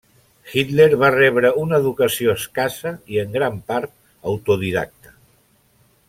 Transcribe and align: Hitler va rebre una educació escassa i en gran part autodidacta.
Hitler 0.53 0.85
va 1.01 1.09
rebre 1.15 1.51
una 1.63 1.79
educació 1.83 2.33
escassa 2.39 2.93
i 3.15 3.19
en 3.25 3.35
gran 3.35 3.59
part 3.67 3.93
autodidacta. 4.31 5.13